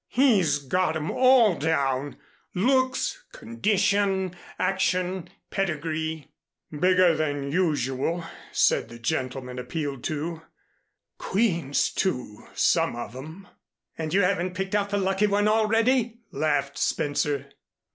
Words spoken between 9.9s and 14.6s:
to, "queens, too, some of 'em." "And have you